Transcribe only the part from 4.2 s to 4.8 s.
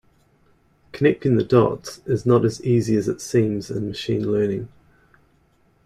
learning.